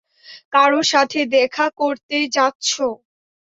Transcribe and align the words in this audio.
কারো 0.53 0.81
সাথে 0.91 1.19
দেখা 1.35 1.67
করতে 1.79 2.17
যাচ্ছো? 2.35 2.87